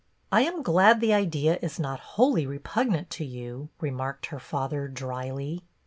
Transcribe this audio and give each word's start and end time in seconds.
"I 0.31 0.41
am 0.41 0.63
glad 0.63 0.99
the 0.99 1.13
idea 1.13 1.59
is 1.61 1.79
not 1.79 1.99
wholly 2.17 2.47
repug 2.47 2.87
nant 2.89 3.11
to 3.11 3.23
you," 3.23 3.69
remarked 3.79 4.25
her 4.33 4.39
father, 4.39 4.87
dryly. 4.87 5.61